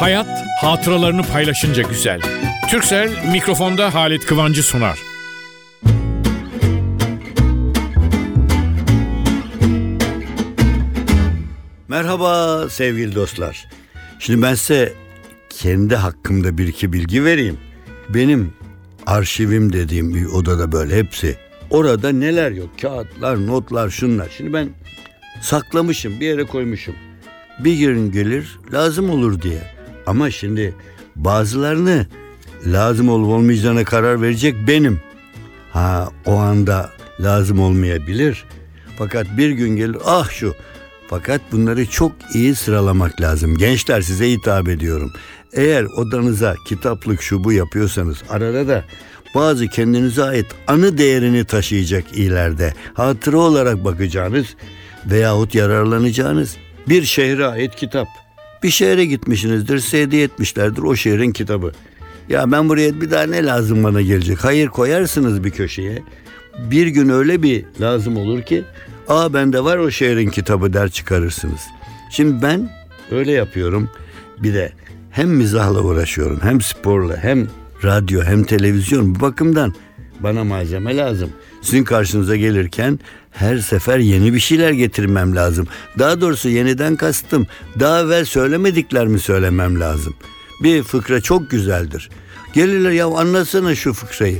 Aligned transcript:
Hayat 0.00 0.46
hatıralarını 0.60 1.22
paylaşınca 1.22 1.82
güzel. 1.82 2.20
Türksel 2.70 3.30
mikrofonda 3.32 3.94
Halit 3.94 4.26
Kıvancı 4.26 4.62
sunar. 4.62 4.98
Merhaba 11.88 12.68
sevgili 12.68 13.14
dostlar. 13.14 13.68
Şimdi 14.18 14.42
ben 14.42 14.54
size 14.54 14.92
kendi 15.50 15.96
hakkımda 15.96 16.58
bir 16.58 16.68
iki 16.68 16.92
bilgi 16.92 17.24
vereyim. 17.24 17.58
Benim 18.08 18.52
arşivim 19.06 19.72
dediğim 19.72 20.14
bir 20.14 20.26
odada 20.26 20.72
böyle 20.72 20.96
hepsi. 20.96 21.36
Orada 21.70 22.12
neler 22.12 22.50
yok? 22.50 22.68
Kağıtlar, 22.82 23.46
notlar, 23.46 23.90
şunlar. 23.90 24.28
Şimdi 24.36 24.52
ben 24.52 24.68
saklamışım, 25.40 26.20
bir 26.20 26.26
yere 26.26 26.44
koymuşum. 26.44 26.94
Bir 27.58 27.74
gün 27.74 28.12
gelir 28.12 28.58
lazım 28.72 29.10
olur 29.10 29.42
diye. 29.42 29.79
Ama 30.06 30.30
şimdi 30.30 30.74
bazılarını 31.16 32.06
lazım 32.66 33.08
olup 33.08 33.28
olmayacağına 33.28 33.84
karar 33.84 34.22
verecek 34.22 34.54
benim. 34.66 35.00
Ha 35.72 36.08
o 36.26 36.36
anda 36.36 36.90
lazım 37.20 37.60
olmayabilir. 37.60 38.44
Fakat 38.98 39.26
bir 39.36 39.50
gün 39.50 39.76
gelir 39.76 39.98
ah 40.04 40.30
şu. 40.30 40.54
Fakat 41.10 41.40
bunları 41.52 41.86
çok 41.86 42.12
iyi 42.34 42.54
sıralamak 42.54 43.20
lazım. 43.20 43.58
Gençler 43.58 44.00
size 44.00 44.30
hitap 44.30 44.68
ediyorum. 44.68 45.12
Eğer 45.52 45.84
odanıza 45.84 46.54
kitaplık 46.66 47.22
şu 47.22 47.44
bu 47.44 47.52
yapıyorsanız 47.52 48.22
arada 48.28 48.68
da 48.68 48.84
bazı 49.34 49.68
kendinize 49.68 50.24
ait 50.24 50.46
anı 50.66 50.98
değerini 50.98 51.44
taşıyacak 51.44 52.04
ileride 52.12 52.74
hatıra 52.94 53.38
olarak 53.38 53.84
bakacağınız 53.84 54.46
veyahut 55.06 55.54
yararlanacağınız 55.54 56.56
bir 56.88 57.02
şehre 57.02 57.46
ait 57.46 57.76
kitap. 57.76 58.08
Bir 58.62 58.70
şehre 58.70 59.04
gitmişsinizdir, 59.04 59.80
hediye 59.80 60.24
etmişlerdir 60.24 60.82
o 60.82 60.96
şehrin 60.96 61.32
kitabı. 61.32 61.72
Ya 62.28 62.52
ben 62.52 62.68
buraya 62.68 63.00
bir 63.00 63.10
daha 63.10 63.22
ne 63.22 63.44
lazım 63.44 63.84
bana 63.84 64.02
gelecek? 64.02 64.44
Hayır 64.44 64.68
koyarsınız 64.68 65.44
bir 65.44 65.50
köşeye. 65.50 66.02
Bir 66.70 66.86
gün 66.86 67.08
öyle 67.08 67.42
bir 67.42 67.64
lazım 67.80 68.16
olur 68.16 68.42
ki 68.42 68.64
aa 69.08 69.34
bende 69.34 69.64
var 69.64 69.78
o 69.78 69.90
şehrin 69.90 70.30
kitabı 70.30 70.72
der 70.72 70.90
çıkarırsınız. 70.90 71.60
Şimdi 72.10 72.42
ben 72.42 72.70
öyle 73.10 73.32
yapıyorum. 73.32 73.90
Bir 74.38 74.54
de 74.54 74.72
hem 75.10 75.28
mizahla 75.28 75.80
uğraşıyorum 75.80 76.40
hem 76.42 76.60
sporla 76.60 77.16
hem 77.16 77.48
radyo 77.84 78.22
hem 78.22 78.44
televizyon 78.44 79.14
bu 79.14 79.20
bakımdan 79.20 79.74
bana 80.22 80.44
malzeme 80.44 80.96
lazım. 80.96 81.30
Sizin 81.62 81.84
karşınıza 81.84 82.36
gelirken 82.36 82.98
her 83.30 83.58
sefer 83.58 83.98
yeni 83.98 84.34
bir 84.34 84.40
şeyler 84.40 84.70
getirmem 84.70 85.36
lazım. 85.36 85.66
Daha 85.98 86.20
doğrusu 86.20 86.48
yeniden 86.48 86.96
kastım. 86.96 87.46
Daha 87.80 88.00
evvel 88.00 88.24
söylemedikler 88.24 89.06
mi 89.06 89.18
söylemem 89.18 89.80
lazım. 89.80 90.14
Bir 90.62 90.82
fıkra 90.82 91.20
çok 91.20 91.50
güzeldir. 91.50 92.10
Gelirler 92.54 92.90
ya 92.90 93.06
anlatsana 93.06 93.74
şu 93.74 93.92
fıkrayı. 93.92 94.38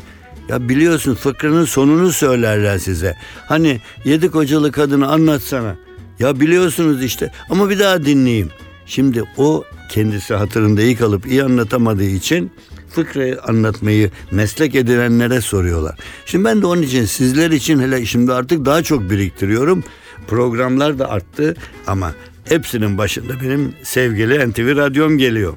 Ya 0.48 0.68
biliyorsun 0.68 1.14
fıkranın 1.14 1.64
sonunu 1.64 2.12
söylerler 2.12 2.78
size. 2.78 3.16
Hani 3.46 3.80
yedi 4.04 4.30
kocalı 4.30 4.72
kadını 4.72 5.08
anlatsana. 5.08 5.76
Ya 6.18 6.40
biliyorsunuz 6.40 7.04
işte 7.04 7.32
ama 7.50 7.70
bir 7.70 7.78
daha 7.78 8.04
dinleyeyim. 8.04 8.50
Şimdi 8.86 9.22
o 9.36 9.64
kendisi 9.90 10.34
hatırında 10.34 10.82
iyi 10.82 10.96
kalıp 10.96 11.26
iyi 11.26 11.44
anlatamadığı 11.44 12.04
için 12.04 12.50
fıkrayı 12.90 13.42
anlatmayı 13.42 14.10
meslek 14.30 14.74
edinenlere 14.74 15.40
soruyorlar. 15.40 15.98
Şimdi 16.26 16.44
ben 16.44 16.62
de 16.62 16.66
onun 16.66 16.82
için 16.82 17.04
sizler 17.04 17.50
için 17.50 17.80
hele 17.80 18.06
şimdi 18.06 18.32
artık 18.32 18.64
daha 18.64 18.82
çok 18.82 19.10
biriktiriyorum. 19.10 19.84
Programlar 20.28 20.98
da 20.98 21.10
arttı 21.10 21.56
ama 21.86 22.12
hepsinin 22.44 22.98
başında 22.98 23.32
benim 23.42 23.74
sevgili 23.82 24.50
NTV 24.50 24.76
Radyom 24.76 25.18
geliyor. 25.18 25.54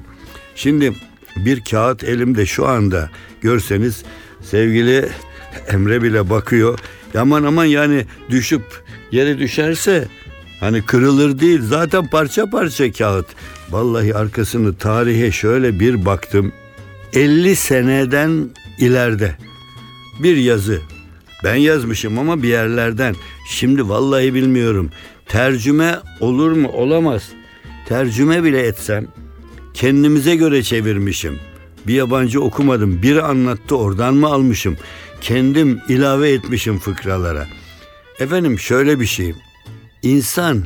Şimdi 0.54 0.92
bir 1.36 1.64
kağıt 1.64 2.04
elimde 2.04 2.46
şu 2.46 2.66
anda 2.66 3.10
görseniz 3.40 4.04
sevgili 4.42 5.08
Emre 5.68 6.02
bile 6.02 6.30
bakıyor. 6.30 6.78
Aman 7.18 7.42
aman 7.42 7.64
yani 7.64 8.04
düşüp 8.30 8.62
yere 9.12 9.38
düşerse 9.38 10.08
hani 10.60 10.82
kırılır 10.82 11.38
değil 11.38 11.60
zaten 11.62 12.06
parça 12.06 12.50
parça 12.50 12.92
kağıt. 12.92 13.26
Vallahi 13.70 14.14
arkasını 14.14 14.76
tarihe 14.76 15.32
şöyle 15.32 15.80
bir 15.80 16.06
baktım. 16.06 16.52
50 17.14 17.56
seneden 17.56 18.50
ileride 18.78 19.36
bir 20.22 20.36
yazı. 20.36 20.80
Ben 21.44 21.54
yazmışım 21.54 22.18
ama 22.18 22.42
bir 22.42 22.48
yerlerden. 22.48 23.14
Şimdi 23.48 23.88
vallahi 23.88 24.34
bilmiyorum. 24.34 24.90
Tercüme 25.26 25.98
olur 26.20 26.52
mu? 26.52 26.68
Olamaz. 26.68 27.28
Tercüme 27.88 28.44
bile 28.44 28.66
etsem 28.66 29.06
kendimize 29.74 30.36
göre 30.36 30.62
çevirmişim. 30.62 31.38
Bir 31.86 31.94
yabancı 31.94 32.40
okumadım. 32.40 33.02
Biri 33.02 33.22
anlattı 33.22 33.76
oradan 33.76 34.14
mı 34.14 34.26
almışım? 34.26 34.76
Kendim 35.20 35.80
ilave 35.88 36.32
etmişim 36.32 36.78
fıkralara. 36.78 37.46
Efendim 38.18 38.58
şöyle 38.58 39.00
bir 39.00 39.06
şey. 39.06 39.34
İnsan 40.02 40.64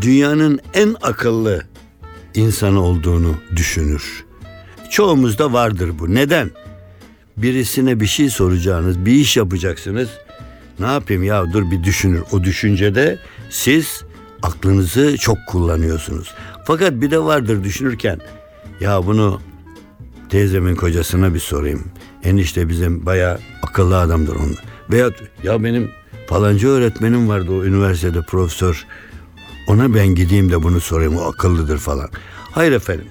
dünyanın 0.00 0.60
en 0.74 0.96
akıllı 1.02 1.62
insanı 2.34 2.82
olduğunu 2.82 3.36
düşünür. 3.56 4.24
Çoğumuzda 4.92 5.52
vardır 5.52 5.90
bu. 5.98 6.14
Neden? 6.14 6.50
Birisine 7.36 8.00
bir 8.00 8.06
şey 8.06 8.30
soracağınız, 8.30 9.06
bir 9.06 9.12
iş 9.12 9.36
yapacaksınız. 9.36 10.08
Ne 10.78 10.86
yapayım 10.86 11.22
ya 11.22 11.52
dur 11.52 11.70
bir 11.70 11.84
düşünür. 11.84 12.22
O 12.32 12.44
düşüncede 12.44 13.18
siz 13.50 14.02
aklınızı 14.42 15.16
çok 15.18 15.38
kullanıyorsunuz. 15.48 16.34
Fakat 16.64 16.92
bir 16.92 17.10
de 17.10 17.18
vardır 17.18 17.64
düşünürken 17.64 18.18
ya 18.80 19.06
bunu 19.06 19.40
teyzemin 20.28 20.76
kocasına 20.76 21.34
bir 21.34 21.40
sorayım. 21.40 21.84
Enişte 22.24 22.68
bizim 22.68 23.06
baya 23.06 23.38
akıllı 23.62 23.98
adamdır 23.98 24.36
onun. 24.36 24.56
Veya 24.90 25.10
ya 25.42 25.64
benim 25.64 25.90
falanca 26.26 26.68
öğretmenim 26.68 27.28
vardı 27.28 27.52
o 27.52 27.64
üniversitede 27.64 28.22
profesör. 28.22 28.86
Ona 29.66 29.94
ben 29.94 30.06
gideyim 30.06 30.50
de 30.50 30.62
bunu 30.62 30.80
sorayım 30.80 31.16
o 31.16 31.22
akıllıdır 31.22 31.78
falan. 31.78 32.08
Hayır 32.52 32.72
efendim. 32.72 33.06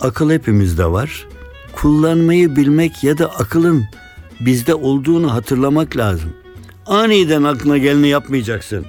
Akıl 0.00 0.30
hepimizde 0.30 0.86
var. 0.86 1.26
Kullanmayı 1.72 2.56
bilmek 2.56 3.04
ya 3.04 3.18
da 3.18 3.26
akılın 3.34 3.84
bizde 4.40 4.74
olduğunu 4.74 5.34
hatırlamak 5.34 5.96
lazım. 5.96 6.30
Aniden 6.86 7.42
aklına 7.42 7.78
geleni 7.78 8.08
yapmayacaksın. 8.08 8.86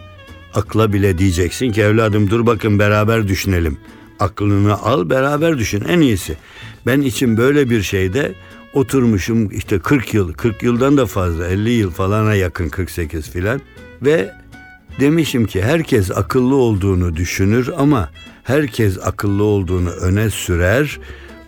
Akla 0.53 0.94
bile 0.94 1.18
diyeceksin 1.18 1.72
ki 1.72 1.81
evladım 1.81 2.30
dur 2.30 2.46
bakın 2.46 2.80
beraber 2.80 3.28
düşünelim. 3.28 3.78
Aklını 4.20 4.74
al 4.81 5.09
beraber 5.09 5.58
düşün 5.58 5.84
en 5.88 6.00
iyisi. 6.00 6.38
Ben 6.86 7.02
için 7.02 7.38
böyle 7.38 7.70
bir 7.70 7.81
şeyde 7.81 8.34
oturmuşum 8.74 9.52
işte 9.52 9.80
40 9.80 10.14
yıl, 10.14 10.34
40 10.34 10.64
yıldan 10.64 10.97
da 10.97 11.06
fazla 11.06 11.47
50 11.47 11.70
yıl 11.70 11.91
falana 11.91 12.36
yakın 12.36 12.70
48 12.70 13.30
filan 13.30 13.62
ve 14.02 14.31
demişim 14.99 15.45
ki 15.45 15.63
herkes 15.63 16.11
akıllı 16.11 16.55
olduğunu 16.55 17.15
düşünür 17.15 17.69
ama 17.77 18.09
herkes 18.43 18.97
akıllı 19.03 19.43
olduğunu 19.43 19.89
öne 19.89 20.29
sürer. 20.29 20.99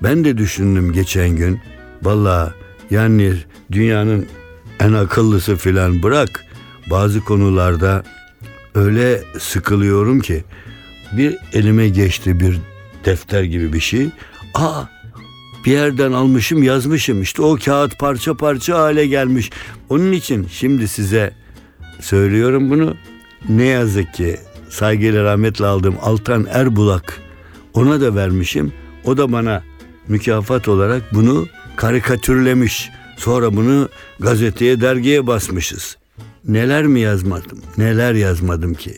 Ben 0.03 0.23
de 0.23 0.37
düşündüm 0.37 0.93
geçen 0.93 1.29
gün. 1.29 1.59
Valla 2.03 2.53
yani 2.91 3.33
dünyanın 3.71 4.25
en 4.79 4.93
akıllısı 4.93 5.55
filan 5.55 6.03
bırak. 6.03 6.45
Bazı 6.91 7.21
konularda 7.21 8.03
öyle 8.75 9.23
sıkılıyorum 9.39 10.19
ki 10.19 10.43
bir 11.11 11.37
elime 11.53 11.89
geçti 11.89 12.39
bir 12.39 12.59
defter 13.05 13.43
gibi 13.43 13.73
bir 13.73 13.79
şey. 13.79 14.09
Aa 14.53 14.83
bir 15.65 15.71
yerden 15.71 16.11
almışım 16.11 16.63
yazmışım 16.63 17.21
işte 17.21 17.41
o 17.41 17.57
kağıt 17.65 17.99
parça 17.99 18.33
parça 18.33 18.79
hale 18.79 19.07
gelmiş. 19.07 19.49
Onun 19.89 20.11
için 20.11 20.47
şimdi 20.51 20.87
size 20.87 21.33
söylüyorum 21.99 22.69
bunu. 22.69 22.95
Ne 23.49 23.65
yazık 23.65 24.13
ki 24.13 24.37
saygıyla 24.69 25.23
rahmetle 25.23 25.65
aldığım 25.65 25.95
Altan 26.01 26.47
Erbulak 26.51 27.21
ona 27.73 28.01
da 28.01 28.15
vermişim. 28.15 28.73
O 29.05 29.17
da 29.17 29.31
bana 29.31 29.63
mükafat 30.07 30.67
olarak 30.67 31.13
bunu 31.13 31.47
karikatürlemiş. 31.75 32.89
Sonra 33.17 33.55
bunu 33.55 33.89
gazeteye, 34.19 34.81
dergiye 34.81 35.27
basmışız. 35.27 35.97
Neler 36.47 36.85
mi 36.85 36.99
yazmadım? 36.99 37.61
Neler 37.77 38.13
yazmadım 38.13 38.73
ki? 38.73 38.97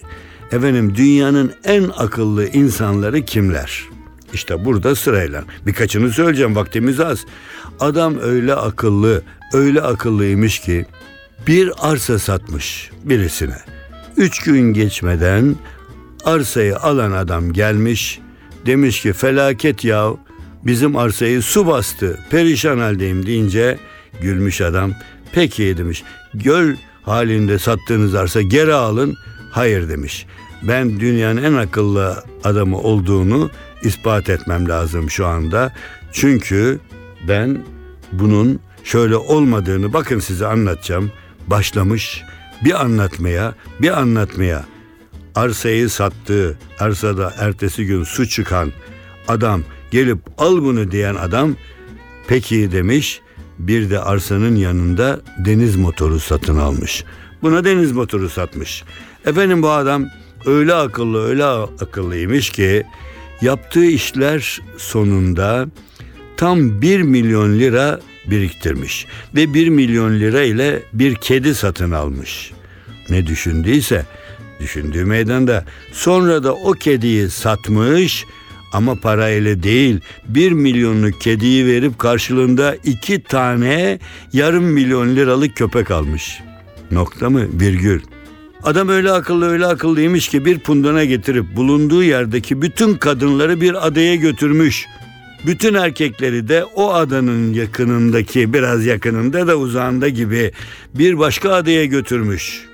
Efendim 0.51 0.95
dünyanın 0.95 1.53
en 1.63 1.91
akıllı 1.97 2.47
insanları 2.47 3.25
kimler? 3.25 3.83
İşte 4.33 4.65
burada 4.65 4.95
sırayla. 4.95 5.43
Birkaçını 5.65 6.11
söyleyeceğim 6.11 6.55
vaktimiz 6.55 6.99
az. 6.99 7.25
Adam 7.79 8.19
öyle 8.19 8.53
akıllı, 8.53 9.21
öyle 9.53 9.81
akıllıymış 9.81 10.59
ki 10.59 10.85
bir 11.47 11.71
arsa 11.79 12.19
satmış 12.19 12.91
birisine. 13.03 13.57
Üç 14.23 14.39
gün 14.39 14.73
geçmeden 14.73 15.55
arsayı 16.25 16.77
alan 16.77 17.11
adam 17.11 17.53
gelmiş. 17.53 18.19
Demiş 18.65 19.01
ki 19.01 19.13
felaket 19.13 19.83
ya 19.83 20.11
bizim 20.65 20.95
arsayı 20.95 21.41
su 21.41 21.67
bastı 21.67 22.19
perişan 22.29 22.77
haldeyim 22.77 23.25
deyince 23.25 23.77
gülmüş 24.21 24.61
adam. 24.61 24.91
Peki 25.31 25.77
demiş 25.77 26.03
göl 26.33 26.75
halinde 27.01 27.59
sattığınız 27.59 28.15
arsa 28.15 28.41
geri 28.41 28.73
alın. 28.73 29.15
Hayır 29.51 29.89
demiş. 29.89 30.25
ben 30.61 30.99
dünyanın 30.99 31.43
en 31.43 31.53
akıllı 31.53 32.23
adamı 32.43 32.77
olduğunu 32.77 33.51
ispat 33.83 34.29
etmem 34.29 34.69
lazım 34.69 35.09
şu 35.09 35.27
anda. 35.27 35.73
Çünkü 36.11 36.79
ben 37.27 37.57
bunun 38.11 38.59
şöyle 38.83 39.15
olmadığını 39.15 39.93
bakın 39.93 40.19
size 40.19 40.47
anlatacağım. 40.47 41.11
Başlamış 41.47 42.23
bir 42.65 42.81
anlatmaya, 42.81 43.55
bir 43.81 43.99
anlatmaya. 43.99 44.65
Arsayı 45.35 45.89
sattığı, 45.89 46.57
arsada 46.79 47.33
ertesi 47.37 47.85
gün 47.85 48.03
su 48.03 48.29
çıkan 48.29 48.71
adam 49.27 49.63
gelip 49.91 50.19
al 50.37 50.57
bunu 50.61 50.91
diyen 50.91 51.15
adam 51.15 51.55
peki 52.27 52.71
demiş. 52.71 53.21
Bir 53.59 53.89
de 53.89 53.99
arsanın 53.99 54.55
yanında 54.55 55.21
deniz 55.45 55.75
motoru 55.75 56.19
satın 56.19 56.57
almış. 56.57 57.03
Buna 57.41 57.65
deniz 57.65 57.91
motoru 57.91 58.29
satmış. 58.29 58.83
Efendim 59.25 59.63
bu 59.63 59.69
adam 59.69 60.05
öyle 60.45 60.73
akıllı 60.73 61.27
öyle 61.27 61.45
akıllıymış 61.45 62.49
ki 62.49 62.83
yaptığı 63.41 63.85
işler 63.85 64.61
sonunda 64.77 65.67
tam 66.37 66.81
1 66.81 67.01
milyon 67.01 67.59
lira 67.59 67.99
biriktirmiş 68.27 69.07
ve 69.35 69.53
1 69.53 69.69
milyon 69.69 70.19
lira 70.19 70.41
ile 70.41 70.79
bir 70.93 71.15
kedi 71.15 71.55
satın 71.55 71.91
almış. 71.91 72.51
Ne 73.09 73.27
düşündüyse 73.27 74.05
düşündüğü 74.59 75.05
meydanda 75.05 75.65
sonra 75.91 76.43
da 76.43 76.55
o 76.55 76.71
kediyi 76.71 77.29
satmış 77.29 78.25
ama 78.73 78.95
parayla 78.95 79.63
değil 79.63 79.99
bir 80.27 80.51
milyonluk 80.51 81.21
kediyi 81.21 81.65
verip 81.65 81.99
karşılığında 81.99 82.75
iki 82.83 83.23
tane 83.23 83.99
yarım 84.33 84.63
milyon 84.63 85.15
liralık 85.15 85.55
köpek 85.55 85.91
almış. 85.91 86.39
Nokta 86.91 87.29
mı? 87.29 87.47
Virgül. 87.61 88.01
Adam 88.63 88.89
öyle 88.89 89.11
akıllı 89.11 89.49
öyle 89.49 89.65
akıllıymış 89.65 90.27
ki 90.27 90.45
bir 90.45 90.59
punduna 90.59 91.03
getirip 91.03 91.55
bulunduğu 91.55 92.03
yerdeki 92.03 92.61
bütün 92.61 92.95
kadınları 92.95 93.61
bir 93.61 93.87
adaya 93.87 94.15
götürmüş. 94.15 94.85
Bütün 95.45 95.73
erkekleri 95.73 96.47
de 96.47 96.65
o 96.65 96.93
adanın 96.93 97.53
yakınındaki 97.53 98.53
biraz 98.53 98.85
yakınında 98.85 99.47
da 99.47 99.55
uzağında 99.55 100.09
gibi 100.09 100.51
bir 100.93 101.19
başka 101.19 101.53
adaya 101.53 101.85
götürmüş. 101.85 102.65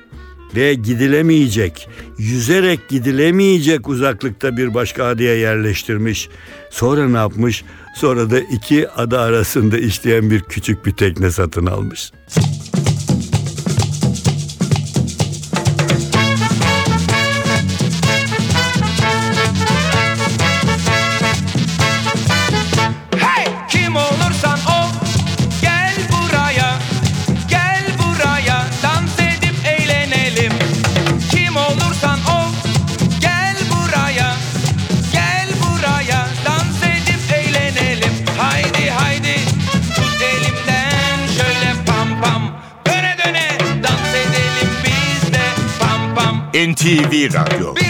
Ve 0.56 0.74
gidilemeyecek, 0.74 1.90
yüzerek 2.18 2.90
gidilemeyecek 2.90 3.88
uzaklıkta 3.90 4.58
bir 4.58 4.74
başka 4.74 5.06
adaya 5.06 5.36
yerleştirmiş. 5.36 6.30
Sonra 6.70 7.10
ne 7.10 7.18
yapmış? 7.18 7.64
Sonra 7.96 8.32
da 8.32 8.40
iki 8.40 8.90
ada 8.90 9.22
arasında 9.22 9.78
işleyen 9.78 10.32
bir 10.32 10.42
küçük 10.42 10.86
bir 10.86 10.92
tekne 10.92 11.32
satın 11.32 11.66
almış. 11.66 12.12
NTV 46.80 47.34
Radyo 47.34 47.76
Bir 47.76 47.89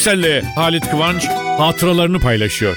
Türkcell'le 0.00 0.42
Halit 0.56 0.90
Kıvanç 0.90 1.28
hatıralarını 1.58 2.18
paylaşıyor. 2.18 2.76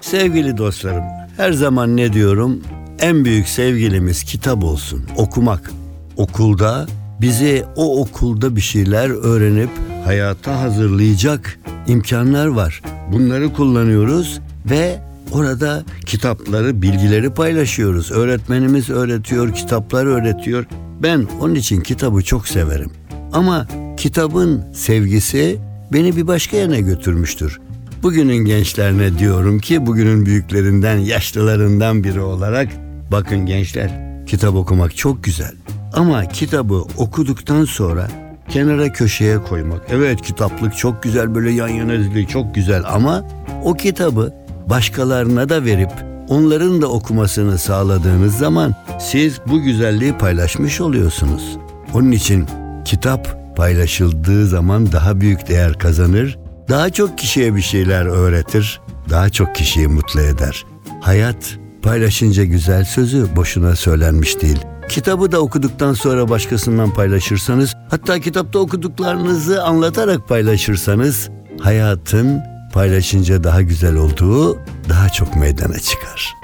Sevgili 0.00 0.56
dostlarım, 0.56 1.04
her 1.36 1.52
zaman 1.52 1.96
ne 1.96 2.12
diyorum? 2.12 2.60
En 2.98 3.24
büyük 3.24 3.48
sevgilimiz 3.48 4.24
kitap 4.24 4.64
olsun, 4.64 5.04
okumak. 5.16 5.70
Okulda 6.16 6.86
bize 7.20 7.64
o 7.76 8.00
okulda 8.00 8.56
bir 8.56 8.60
şeyler 8.60 9.10
öğrenip 9.10 9.70
hayata 10.04 10.60
hazırlayacak 10.60 11.58
imkanlar 11.86 12.46
var. 12.46 12.82
Bunları 13.12 13.52
kullanıyoruz 13.52 14.40
ve 14.70 14.98
orada 15.32 15.82
kitapları, 16.06 16.82
bilgileri 16.82 17.30
paylaşıyoruz. 17.30 18.10
Öğretmenimiz 18.10 18.90
öğretiyor, 18.90 19.54
kitaplar 19.54 20.06
öğretiyor. 20.06 20.64
Ben 21.02 21.26
onun 21.40 21.54
için 21.54 21.80
kitabı 21.80 22.22
çok 22.22 22.48
severim. 22.48 22.90
Ama 23.34 23.66
kitabın 23.96 24.64
sevgisi 24.72 25.58
beni 25.92 26.16
bir 26.16 26.26
başka 26.26 26.56
yana 26.56 26.78
götürmüştür. 26.78 27.60
Bugünün 28.02 28.36
gençlerine 28.44 29.18
diyorum 29.18 29.58
ki 29.58 29.86
bugünün 29.86 30.26
büyüklerinden, 30.26 30.96
yaşlılarından 30.96 32.04
biri 32.04 32.20
olarak 32.20 32.68
bakın 33.12 33.46
gençler 33.46 33.90
kitap 34.26 34.54
okumak 34.54 34.96
çok 34.96 35.24
güzel. 35.24 35.52
Ama 35.92 36.28
kitabı 36.28 36.84
okuduktan 36.96 37.64
sonra 37.64 38.08
kenara 38.48 38.92
köşeye 38.92 39.38
koymak. 39.38 39.82
Evet 39.90 40.22
kitaplık 40.22 40.76
çok 40.76 41.02
güzel 41.02 41.34
böyle 41.34 41.50
yan 41.50 41.68
yana 41.68 41.98
dizili 41.98 42.28
çok 42.28 42.54
güzel 42.54 42.82
ama 42.86 43.24
o 43.64 43.74
kitabı 43.74 44.32
başkalarına 44.70 45.48
da 45.48 45.64
verip 45.64 45.90
onların 46.28 46.82
da 46.82 46.86
okumasını 46.86 47.58
sağladığınız 47.58 48.38
zaman 48.38 48.74
siz 49.00 49.40
bu 49.46 49.62
güzelliği 49.62 50.12
paylaşmış 50.12 50.80
oluyorsunuz. 50.80 51.58
Onun 51.94 52.10
için 52.10 52.46
kitap 52.84 53.56
paylaşıldığı 53.56 54.46
zaman 54.46 54.92
daha 54.92 55.20
büyük 55.20 55.48
değer 55.48 55.78
kazanır, 55.78 56.38
daha 56.68 56.90
çok 56.90 57.18
kişiye 57.18 57.56
bir 57.56 57.62
şeyler 57.62 58.06
öğretir, 58.06 58.80
daha 59.10 59.30
çok 59.30 59.54
kişiyi 59.54 59.88
mutlu 59.88 60.20
eder. 60.20 60.64
Hayat 61.00 61.58
paylaşınca 61.82 62.44
güzel 62.44 62.84
sözü 62.84 63.36
boşuna 63.36 63.76
söylenmiş 63.76 64.42
değil. 64.42 64.58
Kitabı 64.88 65.32
da 65.32 65.40
okuduktan 65.40 65.94
sonra 65.94 66.28
başkasından 66.28 66.94
paylaşırsanız, 66.94 67.74
hatta 67.90 68.20
kitapta 68.20 68.58
okuduklarınızı 68.58 69.64
anlatarak 69.64 70.28
paylaşırsanız, 70.28 71.30
hayatın 71.60 72.42
paylaşınca 72.72 73.44
daha 73.44 73.62
güzel 73.62 73.96
olduğu 73.96 74.58
daha 74.88 75.08
çok 75.08 75.36
meydana 75.36 75.78
çıkar. 75.78 76.34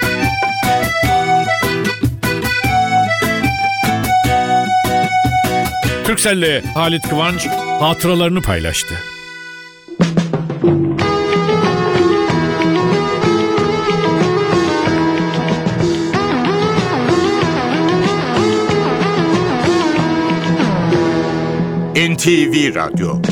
Türkcell'le 6.10 6.62
Halit 6.74 7.08
Kıvanç 7.08 7.46
hatıralarını 7.80 8.42
paylaştı. 8.42 8.94
NTV 21.94 22.74
Radyo. 22.74 23.22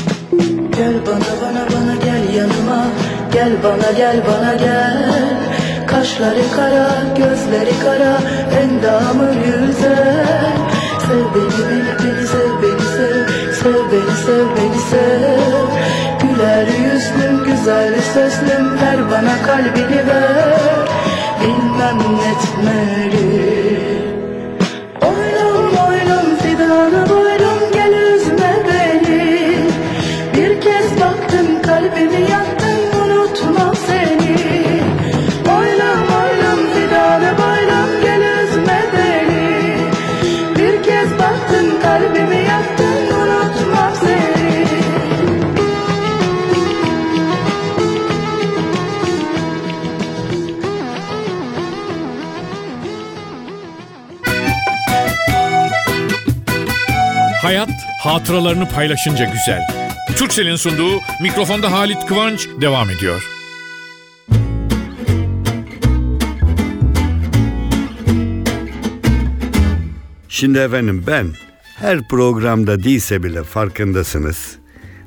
Gel 0.75 0.93
bana 1.07 1.31
bana 1.41 1.67
bana 1.73 1.95
gel 2.03 2.33
yanıma. 2.35 2.87
Gel 3.33 3.51
bana 3.63 3.91
gel 3.91 4.21
bana 4.27 4.53
gel. 4.53 5.37
Kaşları 5.87 6.51
kara 6.55 6.89
gözleri 7.17 7.79
kara. 7.83 8.19
Endamı 8.61 9.33
güzel 9.45 10.59
Sev 11.09 11.25
beni 11.35 11.69
beni 11.69 11.93
beni 11.99 12.27
sev 12.27 12.51
beni 12.61 12.68
sev 13.63 13.91
beni 13.91 14.15
sev 14.25 14.47
beni 14.55 14.79
sev. 14.89 15.67
Güler 16.21 16.67
yüzlüm 16.67 17.43
güzel 17.43 18.01
sözlüm 18.13 18.79
Ver 18.81 19.11
bana 19.11 19.41
kalbini 19.45 20.07
ver. 20.07 20.89
Bilmem 21.41 21.97
netmeli 21.97 23.68
hatıralarını 58.29 58.69
paylaşınca 58.69 59.25
güzel. 59.25 59.61
Türksel'in 60.15 60.55
sunduğu 60.55 60.99
mikrofonda 61.21 61.71
Halit 61.71 62.05
Kıvanç 62.05 62.47
devam 62.61 62.89
ediyor. 62.89 63.23
Şimdi 70.29 70.59
efendim 70.59 71.03
ben 71.07 71.27
her 71.75 72.07
programda 72.07 72.83
değilse 72.83 73.23
bile 73.23 73.43
farkındasınız. 73.43 74.55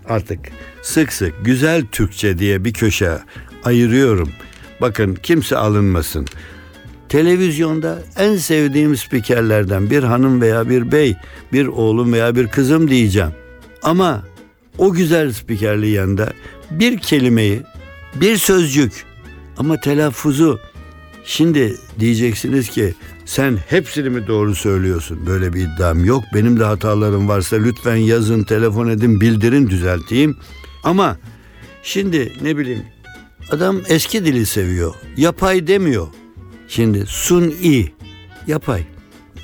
Artık 0.09 0.41
sık 0.83 1.13
sık 1.13 1.45
güzel 1.45 1.87
Türkçe 1.93 2.39
diye 2.39 2.65
bir 2.65 2.73
köşe 2.73 3.19
ayırıyorum. 3.65 4.33
Bakın 4.81 5.15
kimse 5.23 5.57
alınmasın. 5.57 6.27
Televizyonda 7.13 8.03
en 8.17 8.37
sevdiğim 8.37 8.97
spikerlerden 8.97 9.91
bir 9.91 10.03
hanım 10.03 10.41
veya 10.41 10.69
bir 10.69 10.93
bey, 10.93 11.17
bir 11.53 11.67
oğlum 11.67 12.13
veya 12.13 12.37
bir 12.37 12.47
kızım 12.47 12.91
diyeceğim. 12.91 13.31
Ama 13.83 14.25
o 14.79 14.93
güzel 14.93 15.33
spikerliği 15.33 15.93
yanında 15.93 16.33
bir 16.71 16.99
kelimeyi, 16.99 17.63
bir 18.15 18.37
sözcük 18.37 19.05
ama 19.57 19.81
telaffuzu 19.81 20.61
Şimdi 21.25 21.77
diyeceksiniz 21.99 22.69
ki 22.69 22.95
sen 23.25 23.59
hepsini 23.69 24.11
mi 24.11 24.27
doğru 24.27 24.55
söylüyorsun? 24.55 25.27
Böyle 25.27 25.53
bir 25.53 25.61
iddiam 25.61 26.05
yok. 26.05 26.25
Benim 26.35 26.61
de 26.61 26.65
hatalarım 26.65 27.29
varsa 27.29 27.57
lütfen 27.57 27.97
yazın, 27.97 28.45
telefon 28.45 28.89
edin, 28.89 29.21
bildirin, 29.21 29.71
düzelteyim. 29.71 30.37
Ama 30.85 31.17
şimdi 31.83 32.33
ne 32.43 32.57
bileyim 32.59 32.83
adam 33.51 33.81
eski 33.89 34.25
dili 34.25 34.47
seviyor. 34.47 34.95
Yapay 35.17 35.67
demiyor. 35.67 36.07
Şimdi 36.73 37.07
suni, 37.07 37.93
yapay. 38.47 38.83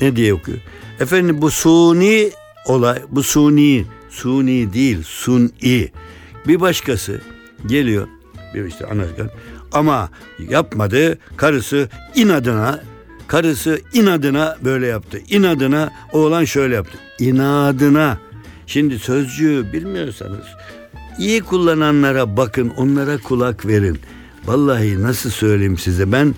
Ne 0.01 0.17
diye 0.17 0.35
okuyor? 0.35 0.59
Efendim 1.01 1.43
bu 1.43 1.51
suni 1.51 2.31
olay, 2.67 3.03
bu 3.11 3.23
suni, 3.23 3.85
suni 4.11 4.73
değil, 4.73 5.03
suni. 5.03 5.89
Bir 6.47 6.61
başkası 6.61 7.21
geliyor, 7.67 8.09
bir 8.55 8.65
işte 8.65 8.87
anarken 8.87 9.31
ama 9.73 10.11
yapmadı. 10.39 11.19
Karısı 11.37 11.89
inadına 12.15 12.81
karısı 13.27 13.81
inadına 13.93 14.57
böyle 14.65 14.87
yaptı. 14.87 15.21
İnadına 15.29 15.93
oğlan 16.13 16.45
şöyle 16.45 16.75
yaptı. 16.75 16.99
İnadına. 17.19 18.19
Şimdi 18.67 18.99
sözcüğü 18.99 19.73
bilmiyorsanız 19.73 20.47
iyi 21.19 21.41
kullananlara 21.41 22.37
bakın, 22.37 22.73
onlara 22.77 23.19
kulak 23.19 23.67
verin. 23.67 23.99
Vallahi 24.47 25.03
nasıl 25.03 25.31
söyleyeyim 25.31 25.79
size 25.79 26.13
ben 26.13 26.35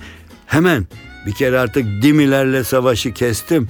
hemen 0.50 0.86
bir 1.26 1.32
kere 1.32 1.58
artık 1.58 2.02
dimilerle 2.02 2.64
savaşı 2.64 3.12
kestim. 3.12 3.68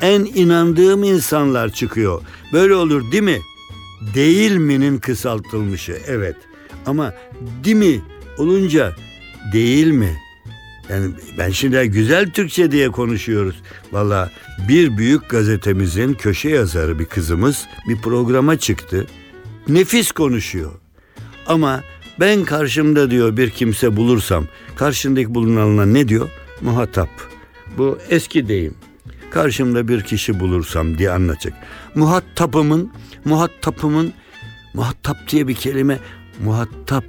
En 0.00 0.20
inandığım 0.20 1.04
insanlar 1.04 1.72
çıkıyor. 1.72 2.22
Böyle 2.52 2.74
olur 2.74 3.12
değil 3.12 3.22
mi? 3.22 3.38
Değil 4.14 4.56
mi'nin 4.56 4.98
kısaltılmışı 4.98 5.98
evet. 6.06 6.36
Ama 6.86 7.14
dimi 7.64 8.00
olunca 8.38 8.96
değil 9.52 9.86
mi? 9.86 10.16
Yani 10.90 11.10
ben 11.38 11.50
şimdi 11.50 11.88
güzel 11.88 12.30
Türkçe 12.30 12.72
diye 12.72 12.90
konuşuyoruz. 12.90 13.62
Valla 13.92 14.30
bir 14.68 14.96
büyük 14.96 15.30
gazetemizin 15.30 16.14
köşe 16.14 16.48
yazarı 16.48 16.98
bir 16.98 17.04
kızımız 17.04 17.66
bir 17.88 17.96
programa 17.96 18.58
çıktı. 18.58 19.06
Nefis 19.68 20.12
konuşuyor. 20.12 20.72
Ama 21.46 21.82
ben 22.20 22.44
karşımda 22.44 23.10
diyor 23.10 23.36
bir 23.36 23.50
kimse 23.50 23.96
bulursam 23.96 24.46
karşındaki 24.76 25.34
bulunanına 25.34 25.86
ne 25.86 26.08
diyor? 26.08 26.28
Muhatap. 26.60 27.08
Bu 27.78 27.98
eski 28.10 28.48
deyim. 28.48 28.74
Karşımda 29.30 29.88
bir 29.88 30.02
kişi 30.02 30.40
bulursam 30.40 30.98
diye 30.98 31.10
anlatacak. 31.10 31.54
Muhatapımın, 31.94 32.92
muhatapımın, 33.24 34.12
muhatap 34.74 35.16
diye 35.28 35.48
bir 35.48 35.54
kelime 35.54 35.98
muhatap 36.44 37.04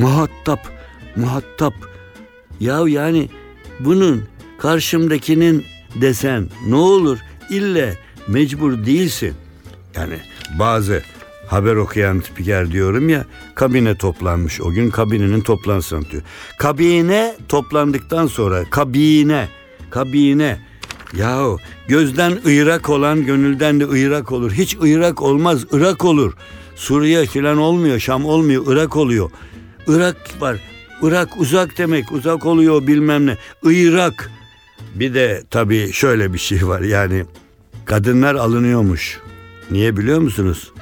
Muhatap, 0.00 0.60
muhatap. 1.16 1.74
Ya 2.60 2.80
yani 2.86 3.28
bunun 3.80 4.24
karşımdakinin 4.58 5.64
desen 5.94 6.48
ne 6.66 6.74
olur 6.74 7.18
ille 7.50 7.98
mecbur 8.28 8.86
değilsin. 8.86 9.34
Yani 9.94 10.18
bazı 10.58 11.02
haber 11.50 11.76
okuyan 11.76 12.20
spiker 12.20 12.72
diyorum 12.72 13.08
ya 13.08 13.24
kabine 13.54 13.94
toplanmış 13.94 14.60
o 14.60 14.70
gün 14.70 14.90
kabinenin 14.90 15.40
toplantısını 15.40 16.10
diyor. 16.10 16.22
Kabine 16.58 17.36
toplandıktan 17.48 18.26
sonra 18.26 18.64
kabine 18.70 19.48
kabine 19.90 20.58
yahu 21.16 21.58
gözden 21.88 22.38
ıyrak 22.46 22.88
olan 22.90 23.26
gönülden 23.26 23.80
de 23.80 23.88
ıyrak 23.88 24.32
olur. 24.32 24.52
Hiç 24.52 24.76
ıyrak 24.82 25.22
olmaz 25.22 25.74
ırak 25.74 26.04
olur. 26.04 26.32
Suriye 26.76 27.26
filan 27.26 27.58
olmuyor 27.58 27.98
Şam 27.98 28.24
olmuyor 28.24 28.64
Irak 28.66 28.96
oluyor. 28.96 29.30
Irak 29.86 30.16
var. 30.40 30.56
Irak 31.02 31.40
uzak 31.40 31.78
demek 31.78 32.12
uzak 32.12 32.46
oluyor 32.46 32.86
bilmem 32.86 33.26
ne. 33.26 33.36
Irak. 33.64 34.30
Bir 34.94 35.14
de 35.14 35.42
tabii 35.50 35.92
şöyle 35.92 36.32
bir 36.32 36.38
şey 36.38 36.66
var 36.68 36.80
yani 36.80 37.24
kadınlar 37.84 38.34
alınıyormuş. 38.34 39.18
Niye 39.70 39.96
biliyor 39.96 40.18
musunuz? 40.18 40.72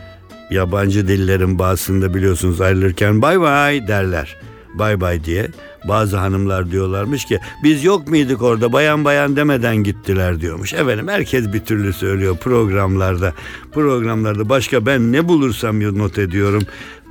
Yabancı 0.50 1.08
dillerin 1.08 1.58
bazısında 1.58 2.14
biliyorsunuz 2.14 2.60
ayrılırken 2.60 3.22
bay 3.22 3.40
bay 3.40 3.88
derler. 3.88 4.36
Bay 4.74 5.00
bay 5.00 5.24
diye. 5.24 5.48
Bazı 5.88 6.16
hanımlar 6.16 6.70
diyorlarmış 6.70 7.24
ki 7.24 7.40
biz 7.62 7.84
yok 7.84 8.08
muyduk 8.08 8.42
orada 8.42 8.72
bayan 8.72 9.04
bayan 9.04 9.36
demeden 9.36 9.76
gittiler 9.76 10.40
diyormuş. 10.40 10.72
Efendim 10.72 11.08
herkes 11.08 11.52
bir 11.52 11.60
türlü 11.60 11.92
söylüyor 11.92 12.36
programlarda. 12.36 13.32
Programlarda 13.72 14.48
başka 14.48 14.86
ben 14.86 15.12
ne 15.12 15.28
bulursam 15.28 15.98
not 15.98 16.18
ediyorum. 16.18 16.62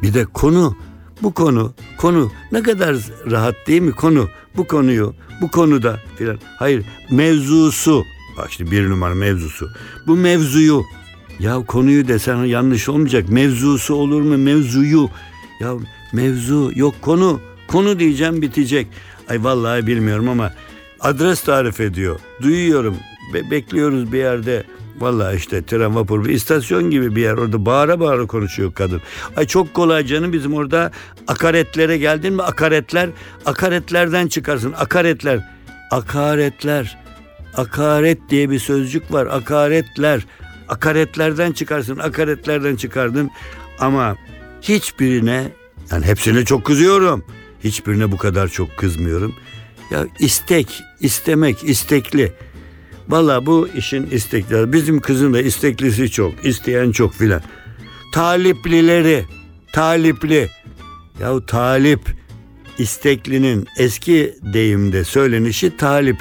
Bir 0.03 0.13
de 0.13 0.25
konu 0.25 0.75
bu 1.21 1.33
konu, 1.33 1.73
konu 1.97 2.31
ne 2.51 2.63
kadar 2.63 2.95
rahat 3.31 3.55
değil 3.67 3.81
mi 3.81 3.91
konu? 3.91 4.29
Bu 4.57 4.67
konuyu, 4.67 5.13
bu 5.41 5.51
konuda 5.51 5.99
filan. 6.17 6.39
Hayır, 6.59 6.85
mevzusu. 7.11 8.03
Bak 8.37 8.51
şimdi 8.51 8.71
bir 8.71 8.89
numara 8.89 9.15
mevzusu. 9.15 9.69
Bu 10.07 10.15
mevzuyu, 10.15 10.83
ya 11.39 11.55
konuyu 11.67 12.07
desen 12.07 12.43
yanlış 12.43 12.89
olmayacak. 12.89 13.29
Mevzusu 13.29 13.95
olur 13.95 14.21
mu 14.21 14.37
mevzuyu? 14.37 15.09
Ya 15.59 15.73
mevzu 16.13 16.71
yok 16.75 16.95
konu. 17.01 17.39
Konu 17.67 17.99
diyeceğim 17.99 18.41
bitecek. 18.41 18.87
Ay 19.29 19.43
vallahi 19.43 19.87
bilmiyorum 19.87 20.29
ama 20.29 20.53
adres 20.99 21.41
tarif 21.41 21.79
ediyor. 21.81 22.19
Duyuyorum. 22.41 22.95
Be- 23.33 23.51
bekliyoruz 23.51 24.11
bir 24.11 24.17
yerde. 24.17 24.63
Vallahi 24.99 25.37
işte 25.37 25.65
tren 25.65 25.95
vapur 25.95 26.25
bir 26.25 26.29
istasyon 26.29 26.89
gibi 26.89 27.15
bir 27.15 27.21
yer 27.21 27.33
orada 27.33 27.65
bağıra 27.65 27.99
bağıra 27.99 28.25
konuşuyor 28.27 28.73
kadın. 28.73 29.01
Ay 29.37 29.47
çok 29.47 29.73
kolay 29.73 30.05
canım 30.05 30.33
bizim 30.33 30.53
orada 30.53 30.91
akaretlere 31.27 31.97
geldin 31.97 32.33
mi 32.33 32.41
akaretler 32.43 33.09
akaretlerden 33.45 34.27
çıkarsın 34.27 34.73
akaretler 34.77 35.39
akaretler 35.91 36.97
akaret 37.57 38.17
diye 38.29 38.49
bir 38.49 38.59
sözcük 38.59 39.13
var 39.13 39.25
akaretler 39.25 40.25
akaretlerden 40.69 41.51
çıkarsın 41.51 41.97
akaretlerden 41.97 42.75
çıkardın 42.75 43.31
ama 43.79 44.15
hiçbirine 44.61 45.51
yani 45.91 46.05
hepsine 46.05 46.45
çok 46.45 46.65
kızıyorum 46.65 47.23
hiçbirine 47.63 48.11
bu 48.11 48.17
kadar 48.17 48.47
çok 48.47 48.77
kızmıyorum 48.77 49.35
ya 49.91 50.05
istek 50.19 50.83
istemek 51.01 51.63
istekli 51.63 52.33
Valla 53.09 53.45
bu 53.45 53.67
işin 53.75 54.07
istekleri. 54.11 54.73
Bizim 54.73 54.99
kızın 55.01 55.33
da 55.33 55.41
isteklisi 55.41 56.11
çok. 56.11 56.45
isteyen 56.45 56.91
çok 56.91 57.13
filan. 57.13 57.41
Taliplileri. 58.13 59.25
Talipli. 59.73 60.49
Yahu 61.21 61.45
talip 61.45 61.99
isteklinin 62.77 63.67
eski 63.77 64.35
deyimde 64.41 65.03
söylenişi 65.03 65.77
talip. 65.77 66.17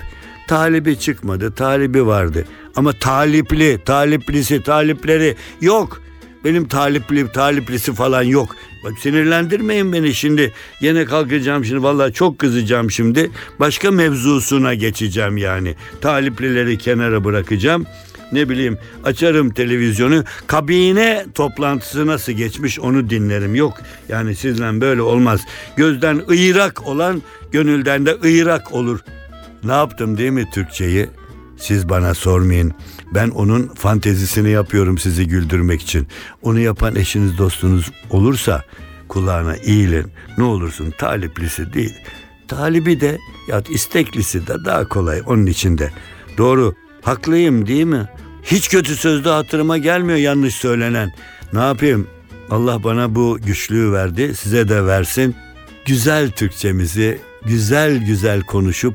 Talibi 0.49 0.99
çıkmadı, 0.99 1.53
talibi 1.55 2.07
vardı. 2.07 2.45
Ama 2.76 2.92
talipli, 2.92 3.78
taliplisi, 3.85 4.62
talipleri 4.62 5.37
yok. 5.61 6.02
Benim 6.45 6.68
talipli, 6.68 7.33
taliplisi 7.33 7.95
falan 7.95 8.23
yok. 8.23 8.56
Bak 8.85 8.92
sinirlendirmeyin 8.99 9.92
beni 9.92 10.14
şimdi. 10.14 10.52
Yine 10.80 11.04
kalkacağım 11.04 11.64
şimdi 11.64 11.83
vallahi 11.83 12.12
çok 12.12 12.38
kızacağım 12.38 12.90
şimdi. 12.90 13.30
Başka 13.61 13.90
mevzusuna 13.90 14.75
geçeceğim 14.75 15.37
yani. 15.37 15.75
Taliplileri 16.00 16.78
kenara 16.78 17.25
bırakacağım. 17.25 17.87
Ne 18.33 18.49
bileyim 18.49 18.78
açarım 19.04 19.50
televizyonu 19.50 20.25
kabine 20.47 21.26
toplantısı 21.35 22.06
nasıl 22.06 22.33
geçmiş 22.33 22.80
onu 22.80 23.11
dinlerim. 23.11 23.54
Yok 23.54 23.75
yani 24.09 24.37
sizden 24.37 24.80
böyle 24.80 25.02
olmaz. 25.02 25.40
Gözden 25.76 26.23
ıyrak 26.30 26.87
olan 26.87 27.23
gönülden 27.52 28.06
de 28.06 28.16
ıyrak 28.25 28.73
olur. 28.73 29.00
Ne 29.64 29.73
yaptım 29.73 30.18
değil 30.18 30.30
mi 30.30 30.50
Türkçeyi? 30.54 31.09
Siz 31.57 31.89
bana 31.89 32.15
sormayın. 32.15 32.73
Ben 33.15 33.29
onun 33.29 33.69
fantezisini 33.69 34.51
yapıyorum 34.51 34.99
sizi 34.99 35.29
güldürmek 35.29 35.83
için. 35.83 36.07
Onu 36.43 36.61
yapan 36.61 36.97
eşiniz 36.97 37.39
dostunuz 37.39 37.91
olursa 38.11 38.65
kulağına 39.09 39.55
eğilin. 39.55 40.07
Ne 40.39 40.45
olursun 40.45 40.95
taliplisi 40.99 41.73
değil. 41.73 41.95
Talibi 42.49 43.01
de 43.01 43.19
ya 43.49 43.63
isteklisi 43.69 44.47
de 44.47 44.65
daha 44.65 44.89
kolay 44.89 45.23
onun 45.27 45.47
içinde. 45.47 45.91
Doğru 46.39 46.75
haklıyım 47.03 47.67
değil 47.67 47.85
mi? 47.85 48.09
Hiç 48.43 48.69
kötü 48.69 48.97
sözde 48.97 49.29
hatırıma 49.29 49.79
gelmiyor 49.79 50.19
yanlış 50.19 50.55
söylenen. 50.55 51.13
Ne 51.53 51.61
yapayım? 51.61 52.07
Allah 52.51 52.85
bana 52.85 53.15
bu 53.15 53.39
güçlüğü 53.47 53.93
verdi. 53.93 54.35
Size 54.35 54.69
de 54.69 54.87
versin. 54.87 55.35
Güzel 55.87 56.31
Türkçemizi 56.31 57.19
güzel 57.45 58.07
güzel 58.07 58.41
konuşup 58.41 58.95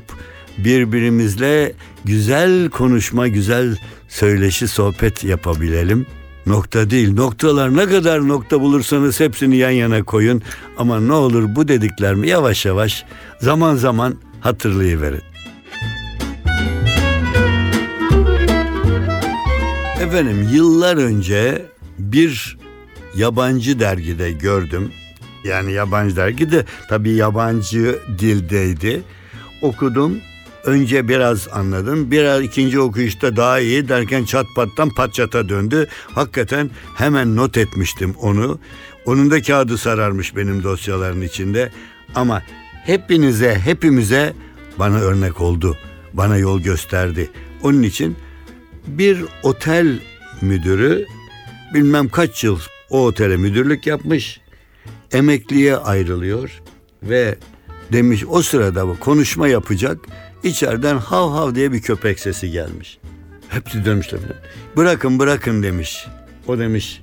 birbirimizle 0.58 1.72
güzel 2.04 2.70
konuşma, 2.70 3.28
güzel 3.28 3.76
söyleşi, 4.08 4.68
sohbet 4.68 5.24
yapabilelim. 5.24 6.06
Nokta 6.46 6.90
değil. 6.90 7.14
Noktalar 7.14 7.76
ne 7.76 7.86
kadar 7.86 8.28
nokta 8.28 8.60
bulursanız 8.60 9.20
hepsini 9.20 9.56
yan 9.56 9.70
yana 9.70 10.02
koyun. 10.02 10.42
Ama 10.78 11.00
ne 11.00 11.12
olur 11.12 11.56
bu 11.56 11.68
dediklerimi 11.68 12.28
yavaş 12.28 12.66
yavaş 12.66 13.04
zaman 13.40 13.74
zaman 13.76 14.14
hatırlayıverin. 14.40 15.22
Efendim 20.00 20.48
yıllar 20.52 20.96
önce 20.96 21.66
bir 21.98 22.58
yabancı 23.16 23.80
dergide 23.80 24.32
gördüm. 24.32 24.92
Yani 25.44 25.72
yabancı 25.72 26.16
dergide 26.16 26.64
tabii 26.88 27.12
yabancı 27.12 27.98
dildeydi. 28.18 29.02
Okudum. 29.62 30.18
Önce 30.64 31.08
biraz 31.08 31.48
anladım. 31.48 32.10
Biraz 32.10 32.42
ikinci 32.42 32.80
okuyuşta 32.80 33.36
daha 33.36 33.60
iyi 33.60 33.88
derken 33.88 34.24
çat 34.24 34.46
pattan 34.56 34.90
patçata 34.90 35.48
döndü. 35.48 35.88
Hakikaten 36.14 36.70
hemen 36.94 37.36
not 37.36 37.56
etmiştim 37.56 38.14
onu. 38.20 38.58
Onun 39.06 39.30
da 39.30 39.42
kağıdı 39.42 39.78
sararmış 39.78 40.36
benim 40.36 40.62
dosyaların 40.62 41.20
içinde. 41.20 41.72
Ama 42.14 42.42
hepinize, 42.84 43.54
hepimize 43.54 44.32
bana 44.78 45.00
örnek 45.00 45.40
oldu. 45.40 45.76
Bana 46.12 46.36
yol 46.36 46.60
gösterdi. 46.60 47.30
Onun 47.62 47.82
için 47.82 48.16
bir 48.86 49.24
otel 49.42 49.98
müdürü 50.40 51.06
bilmem 51.74 52.08
kaç 52.08 52.44
yıl 52.44 52.58
o 52.90 53.04
otele 53.06 53.36
müdürlük 53.36 53.86
yapmış. 53.86 54.40
Emekliye 55.12 55.76
ayrılıyor 55.76 56.62
ve 57.02 57.38
demiş 57.92 58.24
o 58.28 58.42
sırada 58.42 58.86
konuşma 59.00 59.48
yapacak. 59.48 59.98
İçeriden 60.42 60.96
hav 60.96 61.30
hav 61.30 61.54
diye 61.54 61.72
bir 61.72 61.82
köpek 61.82 62.20
sesi 62.20 62.50
gelmiş. 62.50 62.98
Hepsi 63.48 63.84
dönmüşler. 63.84 64.20
Bırakın 64.76 65.18
bırakın 65.18 65.62
demiş. 65.62 66.06
O 66.46 66.58
demiş 66.58 67.02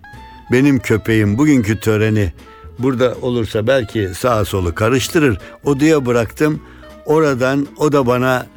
benim 0.51 0.79
köpeğim 0.79 1.37
bugünkü 1.37 1.79
töreni 1.79 2.33
burada 2.79 3.15
olursa 3.21 3.67
belki 3.67 4.09
sağa 4.15 4.45
solu 4.45 4.75
karıştırır. 4.75 5.37
Odaya 5.63 6.05
bıraktım. 6.05 6.61
Oradan 7.05 7.67
o 7.77 7.91
da 7.91 8.07
bana 8.07 8.47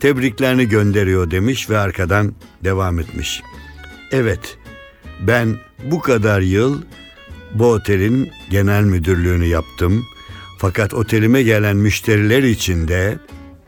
tebriklerini 0.00 0.68
gönderiyor 0.68 1.30
demiş 1.30 1.70
ve 1.70 1.78
arkadan 1.78 2.34
devam 2.64 2.98
etmiş. 2.98 3.42
Evet 4.10 4.58
ben 5.20 5.56
bu 5.84 6.00
kadar 6.00 6.40
yıl 6.40 6.82
bu 7.54 7.66
otelin 7.66 8.30
genel 8.50 8.82
müdürlüğünü 8.82 9.46
yaptım. 9.46 10.04
Fakat 10.58 10.94
otelime 10.94 11.42
gelen 11.42 11.76
müşteriler 11.76 12.42
içinde 12.42 13.18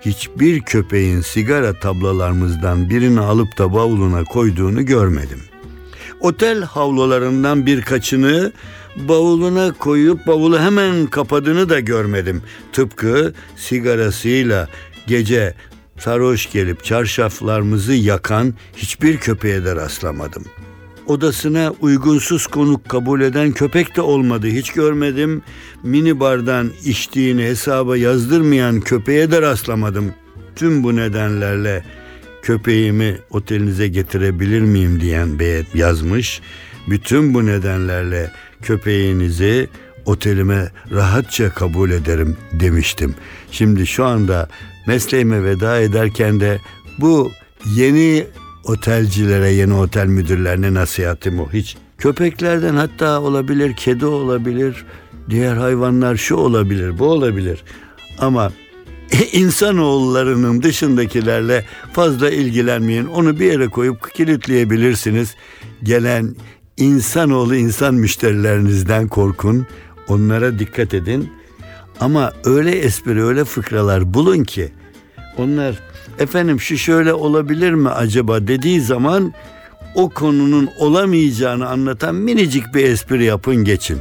hiçbir 0.04 0.61
köpeğin 0.61 1.20
sigara 1.20 1.78
tablalarımızdan 1.80 2.90
birini 2.90 3.20
alıp 3.20 3.58
da 3.58 3.73
bavuluna 3.73 4.25
koyduğunu 4.25 4.87
görmedim. 4.87 5.40
Otel 6.20 6.62
havlularından 6.62 7.66
birkaçını 7.66 8.52
bavuluna 8.96 9.73
koyup 9.73 10.26
bavulu 10.26 10.61
hemen 10.61 11.06
kapadığını 11.06 11.68
da 11.68 11.80
görmedim. 11.80 12.42
Tıpkı 12.73 13.34
sigarasıyla 13.56 14.68
gece 15.06 15.54
sarhoş 15.99 16.52
gelip 16.52 16.84
çarşaflarımızı 16.84 17.95
yakan 17.95 18.54
hiçbir 18.76 19.17
köpeğe 19.17 19.64
de 19.64 19.76
rastlamadım. 19.76 20.45
Odasına 21.06 21.73
uygunsuz 21.80 22.47
konuk 22.47 22.88
kabul 22.88 23.21
eden 23.21 23.52
köpek 23.52 23.97
de 23.97 24.00
olmadı. 24.00 24.47
Hiç 24.47 24.73
görmedim. 24.73 25.43
Mini 25.82 26.21
bardan 26.21 26.71
içtiğini 26.84 27.43
hesaba 27.43 27.97
yazdırmayan 27.97 28.80
köpeğe 28.80 29.30
de 29.30 29.43
rastlamadım. 29.43 30.14
Tüm 30.56 30.82
bu 30.82 30.97
nedenlerle 30.97 31.84
köpeğimi 32.43 33.19
otelinize 33.30 33.88
getirebilir 33.88 34.60
miyim 34.60 35.00
diyen 35.00 35.38
beyet 35.38 35.75
yazmış. 35.75 36.40
Bütün 36.88 37.34
bu 37.34 37.47
nedenlerle 37.47 38.30
köpeğinizi 38.62 39.69
otelime 40.06 40.71
rahatça 40.90 41.50
kabul 41.50 41.90
ederim 41.90 42.36
demiştim. 42.52 43.14
Şimdi 43.50 43.86
şu 43.86 44.04
anda 44.04 44.49
mesleğime 44.86 45.45
veda 45.45 45.80
ederken 45.80 46.40
de 46.40 46.58
bu 46.99 47.30
yeni 47.76 48.26
otelcilere, 48.65 49.50
yeni 49.50 49.75
otel 49.75 50.07
müdürlerine 50.07 50.75
nasihatim 50.75 51.41
o. 51.41 51.49
Hiç 51.53 51.77
köpeklerden 51.99 52.75
hatta 52.77 53.21
olabilir, 53.21 53.77
kedi 53.77 54.07
olabilir, 54.07 54.85
diğer 55.31 55.57
hayvanlar 55.57 56.17
şu 56.17 56.35
olabilir, 56.35 56.99
bu 56.99 57.05
olabilir. 57.05 57.65
Ama 58.19 58.53
insanoğullarının 59.33 60.63
dışındakilerle 60.63 61.65
fazla 61.93 62.31
ilgilenmeyin. 62.31 63.07
Onu 63.07 63.41
bir 63.41 63.53
yere 63.53 63.69
koyup 63.69 64.15
kilitleyebilirsiniz. 64.15 65.35
Gelen 65.83 66.37
insanoğlu 66.77 67.57
insan 67.57 67.95
müşterilerinizden 67.95 69.09
korkun. 69.09 69.67
Onlara 70.09 70.59
dikkat 70.59 70.95
edin. 70.95 71.33
Ama 72.00 72.33
öyle 72.45 72.71
espri, 72.71 73.25
öyle 73.25 73.45
fıkralar 73.45 74.15
bulun 74.15 74.45
ki 74.45 74.73
onlar 75.39 75.81
efendim 76.19 76.61
şu 76.61 76.79
şöyle 76.79 77.15
olabilir 77.15 77.73
mi 77.73 77.89
acaba 77.89 78.47
dediği 78.47 78.81
zaman 78.81 79.33
o 79.95 80.09
konunun 80.09 80.69
olamayacağını 80.79 81.69
anlatan 81.69 82.15
minicik 82.15 82.75
bir 82.75 82.85
espri 82.85 83.25
yapın 83.25 83.57
geçin. 83.57 83.99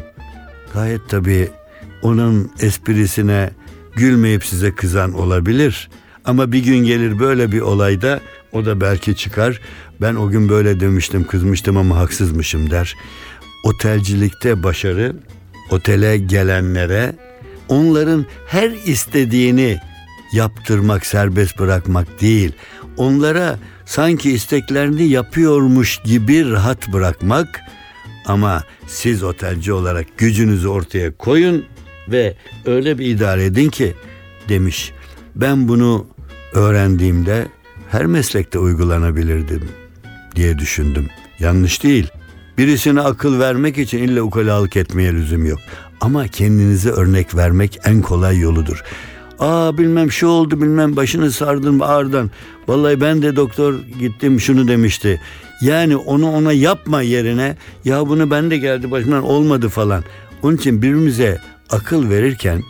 Gayet 0.73 1.02
tabii 1.10 1.49
onun 2.02 2.52
esprisine 2.60 3.49
gülmeyip 3.95 4.45
size 4.45 4.76
kızan 4.76 5.13
olabilir. 5.13 5.89
Ama 6.26 6.52
bir 6.52 6.63
gün 6.63 6.78
gelir 6.78 7.19
böyle 7.19 7.52
bir 7.52 7.62
olayda 7.62 8.19
o 8.52 8.65
da 8.65 8.82
belki 8.82 9.15
çıkar. 9.15 9.60
Ben 10.02 10.15
o 10.15 10.30
gün 10.30 10.49
böyle 10.49 10.80
demiştim 10.80 11.28
kızmıştım 11.28 11.78
ama 11.78 11.97
haksızmışım 11.97 12.69
der. 12.69 12.95
Otelcilikte 13.63 14.63
başarı 14.63 15.15
otele 15.69 16.17
gelenlere 16.17 17.15
onların 17.69 18.26
her 18.47 18.69
istediğini 18.69 19.80
yaptırmak, 20.33 21.05
serbest 21.05 21.59
bırakmak 21.59 22.21
değil. 22.21 22.51
Onlara 22.97 23.59
sanki 23.85 24.31
isteklerini 24.31 25.03
yapıyormuş 25.03 25.97
gibi 26.05 26.51
rahat 26.51 26.93
bırakmak 26.93 27.61
ama 28.25 28.63
siz 28.87 29.23
otelci 29.23 29.73
olarak 29.73 30.17
gücünüzü 30.17 30.67
ortaya 30.67 31.17
koyun 31.17 31.65
ve 32.07 32.37
öyle 32.65 32.99
bir 32.99 33.05
idare 33.05 33.45
edin 33.45 33.69
ki 33.69 33.93
demiş. 34.49 34.91
Ben 35.35 35.67
bunu 35.67 36.07
öğrendiğimde 36.53 37.47
her 37.91 38.05
meslekte 38.05 38.59
uygulanabilirdim 38.59 39.69
diye 40.35 40.59
düşündüm. 40.59 41.07
Yanlış 41.39 41.83
değil. 41.83 42.07
Birisine 42.57 43.01
akıl 43.01 43.39
vermek 43.39 43.77
için 43.77 43.97
illa 43.97 44.21
ukalalık 44.21 44.77
etmeye 44.77 45.13
lüzum 45.13 45.45
yok. 45.45 45.59
Ama 46.01 46.27
kendinize 46.27 46.89
örnek 46.89 47.35
vermek 47.35 47.79
en 47.85 48.01
kolay 48.01 48.39
yoludur. 48.39 48.83
Aa 49.43 49.77
bilmem 49.77 50.12
şu 50.12 50.27
oldu 50.27 50.62
bilmem 50.62 50.95
başını 50.95 51.32
sardım 51.32 51.82
ağırdan. 51.82 52.32
Vallahi 52.67 53.01
ben 53.01 53.21
de 53.21 53.36
doktor 53.36 53.79
gittim 53.99 54.39
şunu 54.39 54.67
demişti. 54.67 55.21
Yani 55.62 55.95
onu 55.97 56.32
ona 56.32 56.53
yapma 56.53 57.01
yerine 57.01 57.58
ya 57.86 58.08
bunu 58.08 58.32
ben 58.32 58.51
de 58.51 58.58
geldi 58.58 58.91
başımdan 58.91 59.23
olmadı 59.23 59.69
falan. 59.69 60.03
Onun 60.43 60.58
için 60.58 60.82
birbirimize 60.82 61.41
akıl 61.69 62.10
verirken 62.10 62.63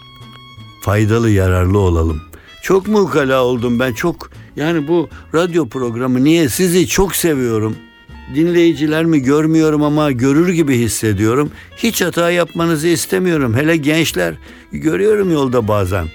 faydalı 0.84 1.30
yararlı 1.30 1.80
olalım. 1.80 2.22
Çok 2.62 2.88
mu 2.88 3.00
ukala 3.00 3.44
oldum 3.44 3.80
ben 3.80 3.94
çok 3.94 4.30
yani 4.56 4.88
bu 4.88 5.10
radyo 5.34 5.70
programı 5.70 6.24
niye 6.24 6.50
sizi 6.50 6.88
çok 6.88 7.16
seviyorum. 7.16 7.76
Dinleyiciler 8.36 9.06
mi 9.06 9.20
görmüyorum 9.20 9.84
ama 9.84 10.12
görür 10.12 10.50
gibi 10.50 10.78
hissediyorum. 10.78 11.52
Hiç 11.78 12.02
hata 12.02 12.32
yapmanızı 12.32 12.88
istemiyorum. 12.88 13.56
Hele 13.56 13.78
gençler 13.78 14.36
görüyorum 14.72 15.32
yolda 15.32 15.68
bazen. 15.68 16.08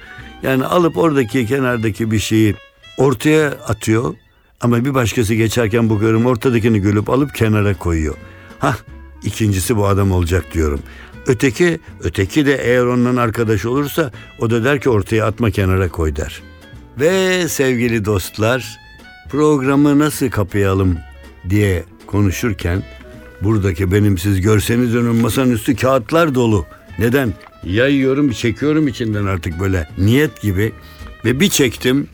Yani 0.42 0.64
alıp 0.64 0.96
oradaki 0.96 1.46
kenardaki 1.46 2.10
bir 2.10 2.18
şeyi 2.18 2.54
ortaya 2.98 3.48
atıyor. 3.48 4.14
Ama 4.60 4.84
bir 4.84 4.94
başkası 4.94 5.34
geçerken 5.34 5.90
bakıyorum 5.90 6.26
ortadakini 6.26 6.80
gülüp 6.80 7.10
alıp 7.10 7.34
kenara 7.34 7.74
koyuyor. 7.74 8.14
Hah 8.58 8.76
ikincisi 9.22 9.76
bu 9.76 9.86
adam 9.86 10.12
olacak 10.12 10.44
diyorum. 10.54 10.80
Öteki, 11.26 11.78
öteki 12.00 12.46
de 12.46 12.54
eğer 12.54 12.84
ondan 12.84 13.16
arkadaş 13.16 13.66
olursa 13.66 14.12
o 14.38 14.50
da 14.50 14.64
der 14.64 14.80
ki 14.80 14.90
ortaya 14.90 15.26
atma 15.26 15.50
kenara 15.50 15.88
koy 15.88 16.16
der. 16.16 16.42
Ve 17.00 17.48
sevgili 17.48 18.04
dostlar 18.04 18.78
programı 19.30 19.98
nasıl 19.98 20.30
kapayalım 20.30 20.98
diye 21.50 21.84
konuşurken 22.06 22.82
buradaki 23.40 23.92
benim 23.92 24.18
siz 24.18 24.40
görseniz 24.40 24.94
önüm 24.94 25.20
masanın 25.20 25.50
üstü 25.50 25.76
kağıtlar 25.76 26.34
dolu. 26.34 26.66
Neden? 26.98 27.32
Yayıyorum, 27.64 28.32
çekiyorum 28.32 28.88
içinden 28.88 29.26
artık 29.26 29.60
böyle 29.60 29.88
niyet 29.98 30.42
gibi 30.42 30.72
ve 31.24 31.40
bir 31.40 31.48
çektim 31.48 32.08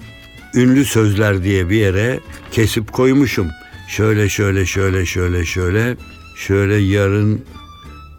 ünlü 0.55 0.85
sözler 0.85 1.45
diye 1.45 1.71
bir 1.71 1.77
yere 1.77 2.21
kesip 2.53 2.93
koymuşum. 2.93 3.47
Şöyle 3.89 4.29
şöyle 4.29 4.67
şöyle 4.67 5.07
şöyle 5.07 5.45
şöyle 5.45 5.97
şöyle 6.37 6.75
yarın 6.75 7.45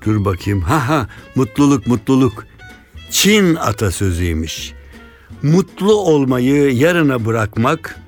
dur 0.05 0.25
bakayım. 0.25 0.61
Ha 0.61 0.89
ha 0.89 1.09
mutluluk 1.35 1.87
mutluluk. 1.87 2.45
Çin 3.11 3.55
atasözüymüş. 3.55 4.71
Mutlu 5.41 5.93
olmayı 5.93 6.75
yarına 6.75 7.25
bırakmak 7.25 7.99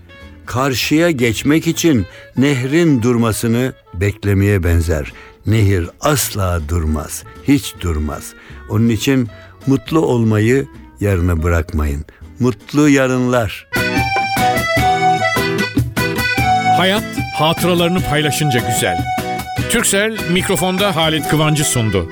karşıya 0.45 1.11
geçmek 1.11 1.67
için 1.67 2.05
nehrin 2.37 3.01
durmasını 3.01 3.73
beklemeye 3.93 4.63
benzer. 4.63 5.13
Nehir 5.45 5.89
asla 6.01 6.61
durmaz, 6.69 7.23
hiç 7.43 7.75
durmaz. 7.81 8.33
Onun 8.69 8.89
için 8.89 9.27
mutlu 9.67 9.99
olmayı 10.01 10.67
yarına 10.99 11.43
bırakmayın. 11.43 12.05
Mutlu 12.39 12.89
yarınlar. 12.89 13.67
Hayat 16.77 17.03
hatıralarını 17.37 18.01
paylaşınca 18.01 18.59
güzel. 18.59 18.97
Türksel 19.69 20.17
mikrofonda 20.31 20.95
Halit 20.95 21.27
Kıvancı 21.27 21.63
sundu. 21.63 22.09